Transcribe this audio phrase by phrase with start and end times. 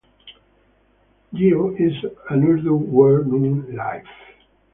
[1.31, 1.91] "Geo" is
[2.31, 4.07] an Urdu word meaning "Live".